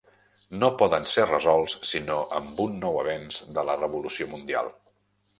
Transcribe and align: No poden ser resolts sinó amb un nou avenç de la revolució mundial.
No 0.61 0.67
poden 0.77 1.03
ser 1.09 1.25
resolts 1.31 1.75
sinó 1.89 2.15
amb 2.39 2.61
un 2.63 2.79
nou 2.85 2.97
avenç 3.01 3.37
de 3.59 3.65
la 3.71 3.75
revolució 3.83 4.29
mundial. 4.33 4.73